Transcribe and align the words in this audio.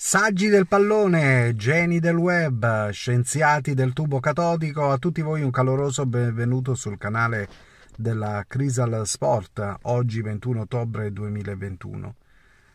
Saggi 0.00 0.46
del 0.46 0.68
pallone, 0.68 1.56
geni 1.56 1.98
del 1.98 2.14
web, 2.14 2.90
scienziati 2.90 3.74
del 3.74 3.92
tubo 3.92 4.20
catodico, 4.20 4.92
a 4.92 4.96
tutti 4.96 5.22
voi 5.22 5.42
un 5.42 5.50
caloroso 5.50 6.06
benvenuto 6.06 6.76
sul 6.76 6.96
canale 6.98 7.48
della 7.96 8.44
Crisal 8.46 9.04
Sport, 9.04 9.78
oggi 9.82 10.22
21 10.22 10.60
ottobre 10.60 11.12
2021. 11.12 12.14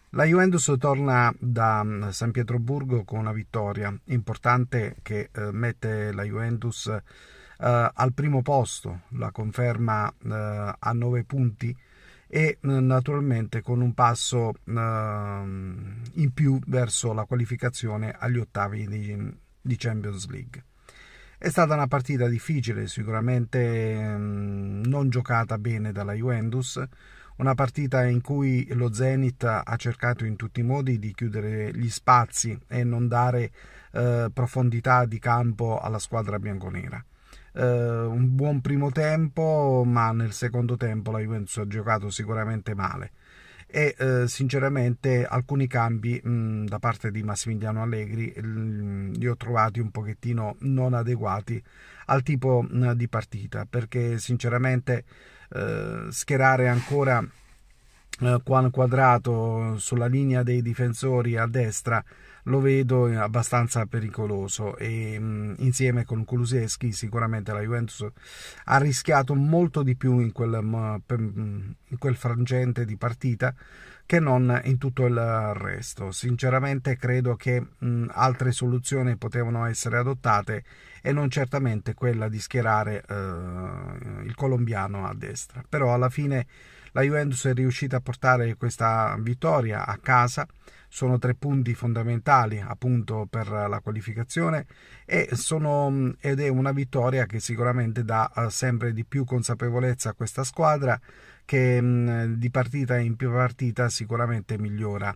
La 0.09 0.25
Juventus 0.25 0.75
torna 0.78 1.33
da 1.39 1.81
mm, 1.81 2.09
San 2.09 2.31
Pietroburgo 2.31 3.06
con 3.06 3.20
una 3.20 3.31
vittoria 3.31 3.97
importante 4.08 4.97
che 5.01 5.29
eh, 5.31 5.49
mette 5.53 6.12
la 6.12 6.24
Juventus 6.24 6.87
eh, 6.87 7.01
al 7.58 8.13
primo 8.13 8.42
posto, 8.42 9.03
la 9.12 9.31
conferma 9.31 10.13
eh, 10.26 10.76
a 10.78 10.92
9 10.92 11.24
punti 11.24 11.74
e 12.36 12.58
naturalmente 12.62 13.62
con 13.62 13.79
un 13.79 13.94
passo 13.94 14.54
uh, 14.63 14.74
in 14.74 16.31
più 16.34 16.59
verso 16.66 17.13
la 17.13 17.26
qualificazione 17.26 18.12
agli 18.17 18.40
ottavi 18.40 18.88
di, 19.62 19.76
Champions 19.77 20.27
League. 20.30 20.63
È 21.38 21.49
stata 21.49 21.76
una 21.76 21.85
partita 21.85 22.27
difficile, 22.27 22.88
sicuramente 22.88 24.16
um, 24.16 24.81
non 24.84 25.09
giocata 25.09 25.59
bene 25.59 25.91
dalla 25.91 26.13
Juventus, 26.13 26.84
una 27.35 27.54
partita 27.54 28.04
in 28.04 28.21
cui 28.21 28.65
lo 28.71 28.91
Zenit 28.91 29.43
ha 29.43 29.76
cercato 29.76 30.26
in 30.26 30.35
tutti 30.35 30.62
i 30.62 30.63
modi 30.63 30.98
di 30.98 31.13
chiudere 31.13 31.71
gli 31.71 31.90
spazi 31.91 32.57
e 32.68 32.84
non 32.84 33.07
dare 33.07 33.52
uh, 33.91 34.31
profondità 34.34 35.05
di 35.05 35.20
campo 35.20 35.77
alla 35.77 35.99
squadra 35.99 36.40
bianconera 36.40 36.98
eh, 36.98 37.12
un 37.62 38.35
buon 38.35 38.62
primo 38.62 38.91
tempo, 38.91 39.84
ma 39.85 40.12
nel 40.12 40.31
secondo 40.31 40.75
tempo 40.75 41.12
la 41.12 41.20
Juventus 41.20 41.57
ha 41.57 41.67
giocato 41.67 42.09
sicuramente 42.09 42.73
male. 42.73 43.12
E 43.67 43.95
eh, 43.98 44.27
sinceramente 44.27 45.26
alcuni 45.26 45.66
cambi 45.66 46.21
mh, 46.23 46.66
da 46.66 46.77
parte 46.77 47.09
di 47.09 47.23
Massimiliano 47.23 47.81
Allegri 47.81 48.31
mh, 48.39 49.13
li 49.13 49.27
ho 49.27 49.35
trovati 49.35 49.79
un 49.79 49.89
pochettino 49.89 50.57
non 50.59 50.93
adeguati 50.93 51.62
al 52.05 52.21
tipo 52.21 52.62
mh, 52.62 52.93
di 52.93 53.07
partita 53.07 53.65
perché 53.65 54.20
sinceramente 54.20 55.05
eh, 55.49 56.05
schierare 56.09 56.68
ancora 56.68 57.20
eh, 57.20 57.27
Juan 58.43 58.71
Quadrato 58.71 59.77
sulla 59.77 60.07
linea 60.07 60.43
dei 60.43 60.62
difensori 60.62 61.38
a 61.38 61.48
destra 61.48 62.04
lo 62.43 62.60
vedo 62.60 63.05
abbastanza 63.05 63.85
pericoloso 63.85 64.76
e 64.78 65.18
mh, 65.18 65.56
insieme 65.60 66.04
con 66.04 66.26
Kuluseschi 66.26 66.92
sicuramente 66.92 67.54
la 67.54 67.62
Juventus 67.62 68.06
ha 68.66 68.78
rischiato 68.78 69.34
molto 69.34 69.84
di 69.84 69.96
più 69.96 70.20
in 70.20 70.32
quel, 70.32 70.54
in 70.62 71.98
quel 71.98 72.16
frangente 72.16 72.86
di 72.86 72.98
partita 72.98 73.54
che 74.06 74.20
non 74.20 74.60
in 74.66 74.78
tutto 74.78 75.06
il 75.06 75.54
resto. 75.54 76.12
Sinceramente 76.12 76.98
credo 76.98 77.36
che 77.36 77.66
mh, 77.78 78.08
altre 78.12 78.52
soluzioni 78.52 79.16
potevano 79.16 79.66
essere 79.66 79.98
adottate 79.98 80.64
e 81.02 81.12
non 81.14 81.30
certamente 81.30 81.94
quella 81.94 82.28
di 82.28 82.40
schierare 82.40 83.04
eh, 83.08 84.24
il 84.24 84.36
colombiano 84.36 85.08
a 85.08 85.14
destra. 85.14 85.64
Però 85.68 85.94
alla 85.94 86.10
fine 86.10 86.46
la 86.94 87.02
Juventus 87.02 87.46
è 87.46 87.54
riuscita 87.54 87.98
a 87.98 88.02
portare 88.02 88.56
questa 88.56 89.16
vittoria 89.20 89.86
a 89.86 89.98
casa, 89.98 90.48
sono 90.88 91.18
tre 91.18 91.34
punti 91.34 91.74
fondamentali 91.74 92.60
appunto 92.60 93.26
per 93.28 93.48
la 93.50 93.80
qualificazione 93.82 94.68
sono, 95.34 96.14
ed 96.20 96.40
è 96.40 96.48
una 96.50 96.72
vittoria 96.72 97.26
che 97.26 97.40
sicuramente 97.40 98.04
dà 98.04 98.32
eh, 98.36 98.50
sempre 98.52 98.94
di 98.94 99.04
più 99.04 99.26
consapevolezza 99.26 100.10
a 100.10 100.14
questa 100.14 100.44
squadra 100.44 101.00
che 101.46 101.82
mh, 101.82 102.36
di 102.36 102.52
partita 102.52 103.00
in 103.00 103.16
partita 103.16 103.90
sicuramente 103.90 104.60
migliora 104.60 105.16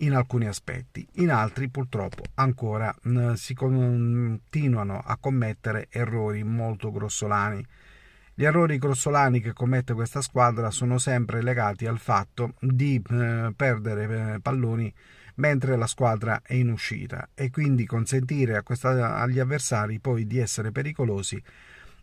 in 0.00 0.12
alcuni 0.12 0.46
aspetti, 0.46 1.08
in 1.14 1.30
altri 1.30 1.70
purtroppo 1.70 2.22
ancora 2.34 2.94
mh, 3.00 3.32
si 3.32 3.54
continuano 3.54 5.00
a 5.02 5.16
commettere 5.16 5.86
errori 5.88 6.44
molto 6.44 6.92
grossolani 6.92 7.64
gli 8.38 8.44
errori 8.44 8.76
grossolani 8.76 9.40
che 9.40 9.54
commette 9.54 9.94
questa 9.94 10.20
squadra 10.20 10.70
sono 10.70 10.98
sempre 10.98 11.42
legati 11.42 11.86
al 11.86 11.98
fatto 11.98 12.52
di 12.60 13.02
eh, 13.10 13.50
perdere 13.56 14.34
eh, 14.34 14.40
palloni 14.40 14.92
mentre 15.36 15.74
la 15.76 15.86
squadra 15.86 16.42
è 16.42 16.52
in 16.52 16.70
uscita 16.70 17.30
e 17.34 17.50
quindi 17.50 17.86
consentire 17.86 18.62
questa, 18.62 19.16
agli 19.16 19.38
avversari 19.38 20.00
poi 20.00 20.26
di 20.26 20.38
essere 20.38 20.70
pericolosi 20.70 21.42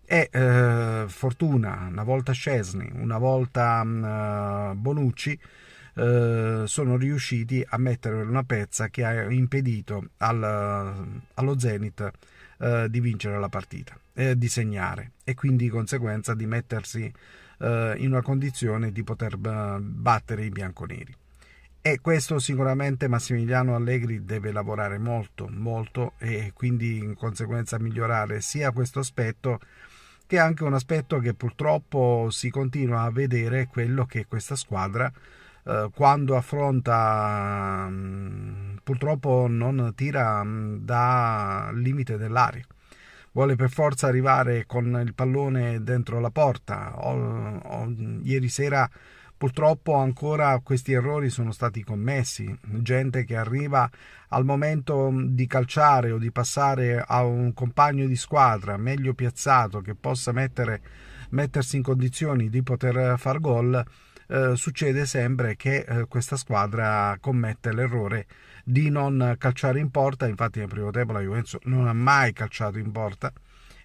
e 0.05 0.29
eh, 0.31 1.05
fortuna, 1.07 1.88
una 1.91 2.03
volta 2.03 2.31
Scesni, 2.31 2.89
una 2.95 3.19
volta 3.19 3.83
mm, 3.83 4.03
eh, 4.03 4.73
Bonucci 4.75 5.39
eh, 5.93 6.63
sono 6.66 6.97
riusciti 6.97 7.63
a 7.63 7.77
mettere 7.77 8.16
una 8.23 8.43
pezza 8.43 8.88
che 8.89 9.05
ha 9.05 9.31
impedito 9.31 10.09
al, 10.17 11.22
allo 11.35 11.59
Zenit 11.59 12.11
eh, 12.63 12.90
di 12.90 13.01
vincere 13.01 13.38
la 13.40 13.50
partita, 13.50 14.00
eh, 14.13 14.38
di 14.38 14.47
segnare 14.47 15.12
e 15.25 15.35
quindi 15.35 15.66
di 15.66 15.69
conseguenza 15.69 16.34
di 16.34 16.46
mettersi 16.46 17.12
eh, 17.59 17.94
in 17.97 18.12
una 18.12 18.22
condizione 18.22 18.94
di 18.94 19.03
poter 19.03 19.34
eh, 19.34 19.79
battere 19.81 20.46
i 20.46 20.50
bianconeri. 20.50 21.13
E 21.81 22.00
questo 22.00 22.40
sicuramente 22.40 23.09
Massimiliano 23.09 23.75
Allegri 23.75 24.23
deve 24.23 24.53
lavorare 24.53 24.97
molto, 24.97 25.50
molto 25.50 26.13
e 26.18 26.52
quindi 26.53 27.00
in 27.00 27.16
conseguenza 27.16 27.78
migliorare 27.78 28.40
sia 28.40 28.72
questo 28.72 29.00
aspetto 29.00 29.59
che 30.25 30.40
anche 30.40 30.63
un 30.63 30.73
aspetto 30.73 31.19
che 31.19 31.34
purtroppo 31.34 32.29
si 32.29 32.50
continua 32.50 33.02
a 33.02 33.12
vedere 33.12 33.68
quello 33.68 34.06
che 34.06 34.25
questa 34.25 34.56
squadra 34.56 35.12
quando 35.94 36.35
affronta 36.35 37.88
mh, 37.90 38.79
purtroppo 38.84 39.47
non 39.50 39.94
tira 39.96 40.44
mh, 40.44 40.79
da 40.84 41.72
limite 41.74 42.18
dell'aria. 42.18 42.66
Vuole 43.31 43.56
per 43.56 43.72
forza 43.72 44.07
arrivare 44.07 44.66
con 44.68 45.02
il 45.03 45.13
pallone 45.13 45.81
dentro 45.81 46.19
la 46.19 46.29
porta. 46.29 46.94
O, 47.07 47.57
o, 47.57 47.94
ieri 48.23 48.50
sera 48.50 48.90
purtroppo 49.35 49.96
ancora 49.96 50.59
questi 50.59 50.94
errori 50.94 51.29
sono 51.29 51.52
stati 51.52 51.84
commessi. 51.84 52.56
Gente 52.62 53.23
che 53.23 53.35
arriva 53.35 53.90
al 54.29 54.46
momento 54.46 55.12
di 55.13 55.47
calciare 55.47 56.12
o 56.12 56.18
di 56.18 56.31
passare 56.31 57.03
a 57.06 57.23
un 57.23 57.53
compagno 57.53 58.06
di 58.06 58.16
squadra 58.16 58.78
meglio 58.78 59.13
piazzato 59.13 59.81
che 59.81 59.96
possa 59.96 60.31
mettere, 60.31 60.81
mettersi 61.29 61.78
in 61.78 61.84
condizioni 61.84 62.50
di 62.50 62.62
poter 62.62 63.18
far 63.18 63.40
gol 63.40 63.84
eh, 64.28 64.56
succede 64.56 65.06
sempre 65.06 65.56
che 65.56 65.85
eh, 65.88 66.06
questa 66.07 66.35
squadra 66.35 67.17
commette 67.19 67.73
l'errore 67.73 68.25
di 68.63 68.89
non 68.89 69.35
calciare 69.38 69.79
in 69.79 69.89
porta, 69.89 70.28
infatti 70.28 70.59
nel 70.59 70.67
primo 70.67 70.91
tempo 70.91 71.13
la 71.13 71.22
Juventus 71.22 71.57
non 71.63 71.88
ha 71.88 71.94
mai 71.94 72.34
calciato 72.34 72.78
in 72.78 72.91
porta 72.91 73.31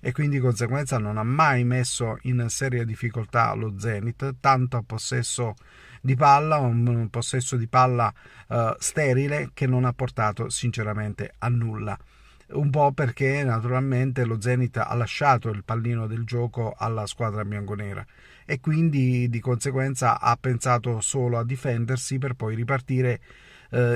e 0.01 0.13
quindi 0.13 0.37
di 0.37 0.43
conseguenza 0.43 0.99
non 0.99 1.19
ha 1.19 1.25
mai 1.25 1.65
messo 1.65 2.19
in 2.23 2.47
seria 2.49 2.85
difficoltà 2.85 3.53
lo 3.55 3.75
Zenit, 3.79 4.37
tanto 4.41 4.77
a 4.77 4.83
possesso 4.87 5.55
di 6.01 6.15
palla, 6.15 6.59
un 6.59 7.09
possesso 7.11 7.57
di 7.57 7.67
palla 7.67 8.13
uh, 8.49 8.75
sterile 8.79 9.51
che 9.53 9.67
non 9.67 9.85
ha 9.85 9.93
portato 9.93 10.49
sinceramente 10.49 11.35
a 11.39 11.49
nulla 11.49 11.99
un 12.51 12.71
po' 12.71 12.93
perché 12.93 13.43
naturalmente 13.45 14.25
lo 14.25 14.41
Zenit 14.41 14.79
ha 14.79 14.95
lasciato 14.95 15.51
il 15.51 15.65
pallino 15.65 16.07
del 16.07 16.25
gioco 16.25 16.75
alla 16.77 17.07
squadra 17.07 17.45
bianconera 17.45 18.05
e 18.47 18.61
quindi 18.61 19.29
di 19.29 19.41
conseguenza 19.41 20.19
ha 20.19 20.37
pensato 20.41 21.01
solo 21.01 21.39
a 21.39 21.45
difendersi 21.45 22.19
per 22.19 22.35
poi 22.35 22.55
ripartire 22.55 23.21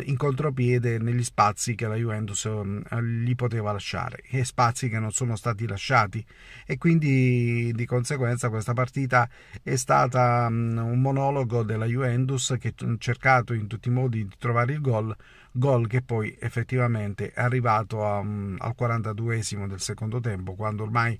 in 0.05 0.16
contropiede 0.16 0.99
negli 0.99 1.22
spazi 1.22 1.75
che 1.75 1.87
la 1.87 1.94
Juventus 1.94 2.44
eh, 2.44 3.03
gli 3.03 3.34
poteva 3.34 3.72
lasciare 3.72 4.22
e 4.31 4.44
spazi 4.44 4.88
che 4.88 4.99
non 4.99 5.12
sono 5.12 5.37
stati 5.37 5.66
lasciati. 5.66 6.25
E 6.66 6.78
quindi 6.78 7.72
di 7.72 7.87
conseguenza 7.87 8.49
questa 8.49 8.75
partita 8.75 9.28
è 9.62 9.77
stata 9.77 10.47
um, 10.49 10.77
un 10.77 11.00
monologo 11.00 11.62
della 11.62 11.87
Juventus 11.87 12.56
che 12.59 12.75
ha 12.77 12.94
cercato 12.99 13.55
in 13.55 13.66
tutti 13.66 13.88
i 13.88 13.93
modi 13.93 14.27
di 14.27 14.34
trovare 14.38 14.72
il 14.72 14.81
gol 14.81 15.16
gol 15.55 15.87
che 15.87 16.00
poi 16.00 16.34
effettivamente 16.41 17.30
è 17.33 17.42
arrivato 17.42 18.07
a, 18.07 18.18
um, 18.18 18.57
al 18.59 18.75
42esimo 18.78 19.66
del 19.66 19.80
secondo 19.80 20.18
tempo 20.18 20.54
quando 20.54 20.83
ormai 20.83 21.18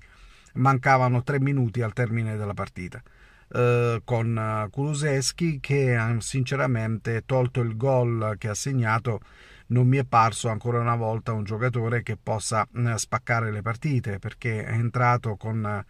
mancavano 0.55 1.21
tre 1.23 1.39
minuti 1.39 1.81
al 1.81 1.93
termine 1.93 2.35
della 2.35 2.55
partita 2.55 3.01
eh, 3.51 4.01
con 4.03 4.67
Kuluseschi 4.71 5.59
che 5.59 5.97
sinceramente 6.19 7.23
tolto 7.25 7.61
il 7.61 7.75
gol 7.77 8.35
che 8.37 8.49
ha 8.49 8.53
segnato. 8.53 9.19
Non 9.67 9.87
mi 9.87 9.97
è 9.97 10.03
parso 10.03 10.49
ancora 10.49 10.79
una 10.79 10.95
volta 10.95 11.31
un 11.31 11.43
giocatore 11.43 12.03
che 12.03 12.17
possa 12.21 12.67
eh, 12.75 12.97
spaccare 12.97 13.51
le 13.51 13.61
partite 13.61 14.19
perché 14.19 14.63
è 14.63 14.73
entrato 14.73 15.35
con 15.35 15.83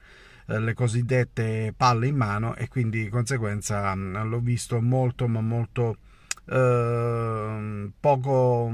eh, 0.45 0.59
le 0.59 0.73
cosiddette 0.73 1.73
palle 1.75 2.07
in 2.07 2.15
mano 2.15 2.55
e 2.55 2.67
quindi 2.67 3.03
di 3.03 3.09
conseguenza 3.09 3.93
l'ho 3.95 4.39
visto 4.39 4.81
molto 4.81 5.27
ma 5.27 5.41
molto 5.41 5.97
eh, 6.45 7.91
poco 7.99 8.71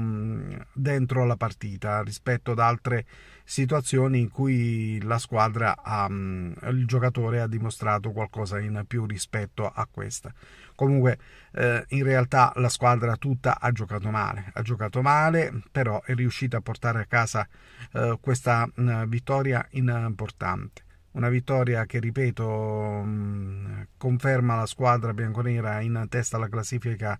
dentro 0.72 1.24
la 1.24 1.36
partita 1.36 2.02
rispetto 2.02 2.52
ad 2.52 2.58
altre 2.58 3.06
situazioni 3.50 4.20
in 4.20 4.30
cui 4.30 5.02
la 5.02 5.18
squadra 5.18 5.76
ha, 5.82 6.06
il 6.08 6.84
giocatore 6.86 7.40
ha 7.40 7.48
dimostrato 7.48 8.12
qualcosa 8.12 8.60
in 8.60 8.84
più 8.86 9.06
rispetto 9.06 9.66
a 9.66 9.88
questa. 9.90 10.32
Comunque 10.76 11.18
eh, 11.54 11.84
in 11.88 12.04
realtà 12.04 12.52
la 12.56 12.68
squadra 12.68 13.16
tutta 13.16 13.58
ha 13.58 13.72
giocato 13.72 14.08
male, 14.10 14.52
ha 14.54 14.62
giocato 14.62 15.02
male, 15.02 15.62
però 15.72 16.00
è 16.04 16.14
riuscita 16.14 16.58
a 16.58 16.60
portare 16.60 17.00
a 17.00 17.06
casa 17.06 17.46
eh, 17.92 18.16
questa 18.20 18.70
mh, 18.72 18.82
mm, 18.82 19.08
vittoria 19.08 19.66
importante. 19.72 20.84
Una 21.12 21.28
vittoria 21.28 21.86
che, 21.86 21.98
ripeto, 21.98 22.46
mh, 22.46 23.08
mm, 23.08 23.80
conferma 23.96 24.54
la 24.54 24.66
squadra 24.66 25.12
bianconera 25.12 25.80
in 25.80 26.06
testa 26.08 26.36
alla 26.36 26.48
classifica 26.48 27.18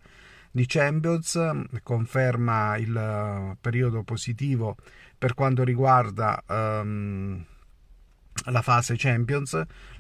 di 0.50 0.67
Champions, 0.67 1.38
conferma 1.82 2.76
il 2.76 3.56
periodo 3.61 4.02
positivo 4.02 4.76
per 5.17 5.35
quanto 5.35 5.64
riguarda 5.64 6.43
um, 6.49 7.44
la 8.46 8.62
fase 8.62 8.94
Champions. 8.96 9.52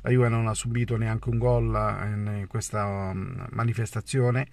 La 0.02 0.10
Juve 0.10 0.28
non 0.28 0.46
ha 0.46 0.54
subito 0.54 0.96
neanche 0.96 1.28
un 1.28 1.38
gol 1.38 1.66
in 1.66 2.44
questa 2.48 2.84
um, 2.84 3.46
manifestazione. 3.50 4.48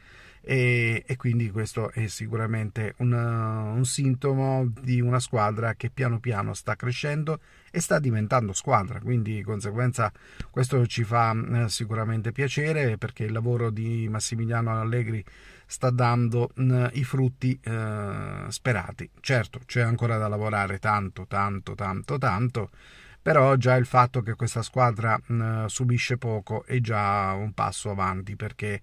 E, 0.49 1.03
e, 1.05 1.17
quindi 1.17 1.51
questo 1.51 1.91
è 1.91 2.07
sicuramente 2.07 2.93
un, 2.99 3.11
un, 3.11 3.83
sintomo 3.83 4.71
di 4.79 5.01
una 5.01 5.19
squadra 5.19 5.73
che 5.73 5.89
piano 5.89 6.21
piano 6.21 6.53
sta 6.53 6.77
crescendo 6.77 7.41
e 7.69 7.81
sta 7.81 7.99
diventando 7.99 8.53
squadra. 8.53 9.01
Quindi 9.01 9.35
di 9.35 9.43
conseguenza 9.43 10.09
questo 10.49 10.87
ci 10.87 11.03
fa 11.03 11.35
eh, 11.35 11.67
sicuramente 11.67 12.31
piacere 12.31 12.97
perché 12.97 13.25
il 13.25 13.33
lavoro 13.33 13.69
di 13.69 14.07
Massimiliano 14.07 14.79
Allegri 14.79 15.21
sta 15.65 15.89
dando 15.89 16.51
mh, 16.55 16.91
i 16.93 17.03
frutti 17.03 17.59
eh, 17.61 18.45
sperati. 18.47 19.09
Certo 19.19 19.59
c'è 19.65 19.81
ancora 19.81 20.17
da 20.17 20.29
lavorare 20.29 20.79
tanto 20.79 21.25
tanto 21.27 21.75
tanto 21.75 22.17
tanto 22.17 22.69
però 23.27 23.57
già 23.57 23.75
il 23.75 23.85
fatto 23.85 24.21
che 24.21 24.35
questa 24.35 24.61
squadra 24.61 25.19
mh, 25.21 25.65
subisce 25.65 26.17
poco 26.17 26.63
è 26.63 26.79
già 26.79 27.33
un 27.33 27.51
passo 27.51 27.89
avanti 27.89 28.37
perché 28.37 28.79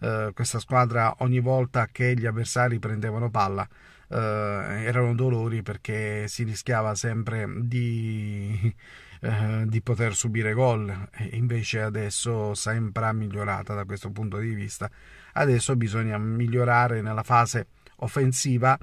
eh, 0.00 0.30
questa 0.32 0.58
squadra 0.60 1.16
ogni 1.18 1.40
volta 1.40 1.88
che 1.92 2.14
gli 2.14 2.24
avversari 2.24 2.78
prendevano 2.78 3.28
palla 3.28 3.68
eh, 4.08 4.16
erano 4.16 5.14
dolori 5.14 5.60
perché 5.60 6.26
si 6.26 6.42
rischiava 6.44 6.94
sempre 6.94 7.46
di, 7.58 8.74
eh, 9.20 9.64
di 9.66 9.82
poter 9.82 10.14
subire 10.14 10.54
gol. 10.54 11.10
Invece 11.32 11.82
adesso 11.82 12.54
sempre 12.54 13.12
migliorata 13.12 13.74
da 13.74 13.84
questo 13.84 14.10
punto 14.10 14.38
di 14.38 14.54
vista 14.54 14.90
adesso 15.34 15.76
bisogna 15.76 16.16
migliorare 16.16 17.02
nella 17.02 17.22
fase 17.22 17.66
offensiva 17.96 18.78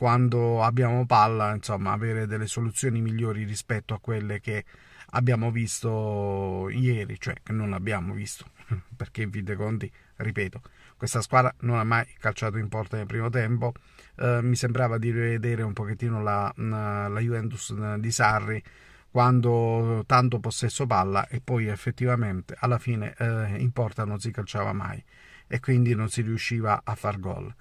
quando 0.00 0.62
abbiamo 0.62 1.04
palla, 1.04 1.52
insomma, 1.52 1.92
avere 1.92 2.26
delle 2.26 2.46
soluzioni 2.46 3.02
migliori 3.02 3.44
rispetto 3.44 3.92
a 3.92 4.00
quelle 4.00 4.40
che 4.40 4.64
abbiamo 5.10 5.50
visto 5.50 6.70
ieri, 6.70 7.20
cioè 7.20 7.34
che 7.42 7.52
non 7.52 7.74
abbiamo 7.74 8.14
visto, 8.14 8.46
perché 8.96 9.20
in 9.20 9.30
fin 9.30 9.44
dei 9.44 9.56
conti, 9.56 9.92
ripeto, 10.16 10.62
questa 10.96 11.20
squadra 11.20 11.54
non 11.60 11.76
ha 11.76 11.84
mai 11.84 12.06
calciato 12.18 12.56
in 12.56 12.68
porta 12.68 12.96
nel 12.96 13.04
primo 13.04 13.28
tempo, 13.28 13.74
eh, 14.16 14.40
mi 14.40 14.56
sembrava 14.56 14.96
di 14.96 15.10
rivedere 15.10 15.60
un 15.64 15.74
pochettino 15.74 16.22
la, 16.22 16.50
la 16.56 17.20
Juventus 17.20 17.74
di 17.98 18.10
Sarri 18.10 18.62
quando 19.10 20.02
tanto 20.06 20.40
possesso 20.40 20.86
palla 20.86 21.28
e 21.28 21.42
poi 21.42 21.66
effettivamente 21.66 22.56
alla 22.58 22.78
fine 22.78 23.14
eh, 23.18 23.58
in 23.58 23.70
porta 23.72 24.06
non 24.06 24.18
si 24.18 24.30
calciava 24.30 24.72
mai 24.72 25.04
e 25.46 25.60
quindi 25.60 25.94
non 25.94 26.08
si 26.08 26.22
riusciva 26.22 26.80
a 26.84 26.94
far 26.94 27.20
gol. 27.20 27.54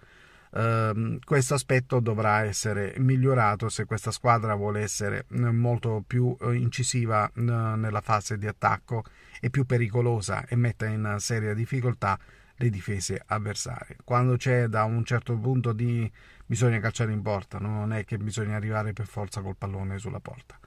Uh, 0.52 1.20
questo 1.24 1.54
aspetto 1.54 2.00
dovrà 2.00 2.42
essere 2.44 2.96
migliorato 2.98 3.70
se 3.70 3.86
questa 3.86 4.10
squadra 4.10 4.56
vuole 4.56 4.82
essere 4.82 5.26
eh, 5.30 5.52
molto 5.52 6.04
più 6.06 6.36
uh, 6.40 6.50
incisiva 6.50 7.30
uh, 7.32 7.42
nella 7.42 8.02
fase 8.02 8.36
di 8.36 8.48
attacco 8.48 9.04
e 9.40 9.52
più 9.52 9.66
pericolosa 9.66 10.48
e 10.48 10.56
metta 10.56 10.88
in 10.88 11.18
seria 11.20 11.54
difficoltà 11.54 12.18
le 12.56 12.70
difese 12.70 13.22
avversarie. 13.28 13.98
Quando 14.04 14.38
c'è 14.38 14.68
da 14.68 14.86
un 14.86 15.06
certo 15.06 15.38
punto 15.38 15.72
di 15.72 16.12
bisogna 16.46 16.80
calciare 16.80 17.12
in 17.12 17.22
porta, 17.22 17.60
non 17.60 17.94
è 17.94 18.04
che 18.04 18.18
bisogna 18.18 18.56
arrivare 18.56 18.92
per 18.92 19.06
forza 19.06 19.42
col 19.42 19.56
pallone 19.56 20.00
sulla 20.00 20.20
porta. 20.20 20.58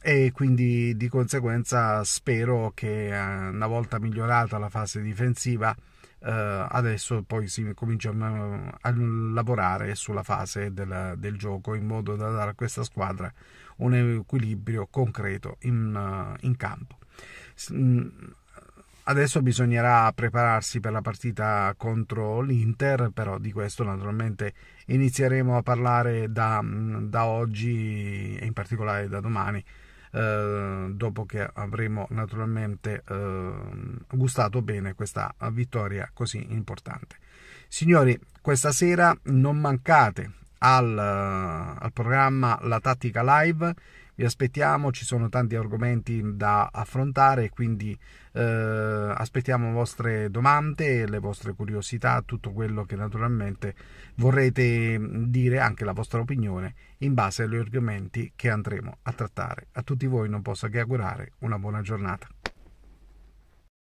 E 0.00 0.30
quindi 0.32 0.96
di 0.96 1.08
conseguenza 1.08 2.02
spero 2.04 2.72
che 2.74 3.10
una 3.12 3.66
volta 3.66 3.98
migliorata 3.98 4.56
la 4.58 4.68
fase 4.68 5.02
difensiva 5.02 5.74
adesso 6.30 7.22
poi 7.22 7.48
si 7.48 7.72
comincia 7.74 8.10
a, 8.10 8.78
a 8.80 8.94
lavorare 8.96 9.94
sulla 9.94 10.22
fase 10.22 10.72
del, 10.72 11.14
del, 11.18 11.36
gioco 11.36 11.74
in 11.74 11.86
modo 11.86 12.16
da 12.16 12.30
dare 12.30 12.50
a 12.50 12.54
questa 12.54 12.82
squadra 12.82 13.32
un 13.76 13.94
equilibrio 13.94 14.86
concreto 14.90 15.56
in, 15.60 15.94
uh, 15.94 16.36
in 16.46 16.56
campo. 16.56 16.98
Mm, 17.72 18.08
adesso 19.04 19.42
bisognerà 19.42 20.10
prepararsi 20.12 20.80
per 20.80 20.92
la 20.92 21.02
partita 21.02 21.74
contro 21.76 22.40
l'Inter, 22.40 23.10
però 23.12 23.38
di 23.38 23.52
questo 23.52 23.84
naturalmente 23.84 24.54
inizieremo 24.86 25.56
a 25.56 25.62
parlare 25.62 26.30
da, 26.30 26.62
da 26.64 27.26
oggi 27.26 28.36
e 28.36 28.44
in 28.44 28.52
particolare 28.52 29.08
da 29.08 29.20
domani 29.20 29.62
eh, 30.14 30.86
dopo 30.92 31.26
che 31.26 31.48
avremo 31.52 32.06
naturalmente 32.10 33.02
eh, 33.08 33.52
gustato 34.10 34.62
bene 34.62 34.94
questa 34.94 35.34
vittoria 35.50 36.08
così 36.14 36.52
importante. 36.52 37.16
Signori, 37.66 38.18
questa 38.40 38.70
sera 38.70 39.16
non 39.24 39.58
mancate 39.58 40.30
al, 40.58 40.96
al 40.96 41.92
programma 41.92 42.58
La 42.62 42.78
Tattica 42.78 43.22
Live 43.22 43.74
vi 44.16 44.24
aspettiamo, 44.24 44.92
ci 44.92 45.04
sono 45.04 45.28
tanti 45.28 45.56
argomenti 45.56 46.22
da 46.24 46.68
affrontare, 46.72 47.50
quindi 47.50 47.98
eh, 48.32 49.12
aspettiamo 49.14 49.72
vostre 49.72 50.30
domande, 50.30 51.08
le 51.08 51.18
vostre 51.18 51.54
curiosità, 51.54 52.22
tutto 52.24 52.52
quello 52.52 52.84
che 52.84 52.96
naturalmente 52.96 53.74
vorrete 54.16 54.98
dire, 55.26 55.58
anche 55.58 55.84
la 55.84 55.92
vostra 55.92 56.20
opinione, 56.20 56.74
in 56.98 57.14
base 57.14 57.42
agli 57.42 57.56
argomenti 57.56 58.32
che 58.36 58.50
andremo 58.50 58.98
a 59.02 59.12
trattare. 59.12 59.68
A 59.72 59.82
tutti 59.82 60.06
voi 60.06 60.28
non 60.28 60.42
posso 60.42 60.68
che 60.68 60.80
augurare 60.80 61.32
una 61.38 61.58
buona 61.58 61.80
giornata. 61.80 62.28